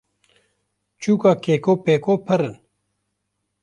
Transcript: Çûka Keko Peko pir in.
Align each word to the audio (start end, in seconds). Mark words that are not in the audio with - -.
Çûka 1.01 1.33
Keko 1.43 1.73
Peko 1.83 2.13
pir 2.25 2.41
in. 2.47 2.55